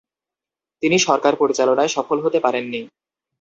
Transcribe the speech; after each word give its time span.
তিনি 0.83 0.97
সরকার 0.99 1.33
পরিচালনায় 1.35 1.93
সফল 1.95 2.17
হতে 2.21 2.39
পারেননি। 2.39 2.81